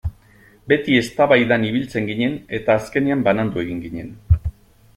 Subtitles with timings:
[0.71, 4.11] Beti eztabaidan ibiltzen ginen eta azkenean banandu egin ginen.